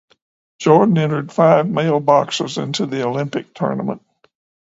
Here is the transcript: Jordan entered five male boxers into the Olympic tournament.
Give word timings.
Jordan 0.57 0.97
entered 0.97 1.31
five 1.31 1.69
male 1.69 1.99
boxers 1.99 2.57
into 2.57 2.87
the 2.87 3.05
Olympic 3.05 3.53
tournament. 3.53 4.01